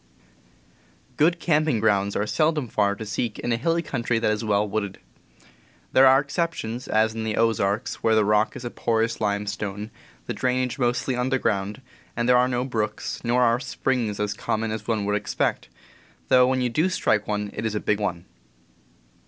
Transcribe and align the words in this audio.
/^OOD 1.19 1.37
camping 1.37 1.79
grounds 1.79 2.15
are 2.15 2.25
seldom 2.25 2.67
far 2.67 2.95
to 2.95 3.05
seek 3.05 3.37
in 3.37 3.51
^^ 3.51 3.53
a 3.53 3.55
hilly 3.55 3.83
country 3.83 4.17
that 4.17 4.31
is 4.31 4.43
well 4.43 4.67
wooded. 4.67 4.97
There 5.93 6.07
are 6.07 6.19
exceptions, 6.19 6.87
as 6.87 7.13
in 7.13 7.23
the 7.23 7.37
Ozarks, 7.37 8.01
where 8.01 8.15
the 8.15 8.25
rock 8.25 8.55
is 8.55 8.65
a 8.65 8.71
porous 8.71 9.21
limestone, 9.21 9.91
the 10.25 10.33
drainage 10.33 10.79
mostly 10.79 11.15
underground, 11.15 11.81
and 12.17 12.27
there 12.27 12.35
are 12.37 12.47
no 12.47 12.65
brooks, 12.65 13.21
nor 13.23 13.43
are 13.43 13.59
springs 13.59 14.19
as 14.19 14.33
common 14.33 14.71
as 14.71 14.87
one 14.87 15.05
would 15.05 15.15
expect, 15.15 15.69
though 16.29 16.47
when 16.47 16.61
you 16.61 16.69
do 16.69 16.89
strike 16.89 17.27
one 17.27 17.51
it 17.53 17.63
is 17.63 17.75
a 17.75 17.79
big 17.79 17.99
one. 17.99 18.25